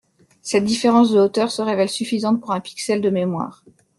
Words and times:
Cette 0.41 0.63
différence 0.63 1.11
de 1.11 1.19
hauteur 1.19 1.51
se 1.51 1.61
révèle 1.61 1.87
suffisante 1.87 2.41
pour 2.41 2.53
un 2.53 2.59
pixel 2.59 3.01
de 3.01 3.11
mémoire. 3.11 3.63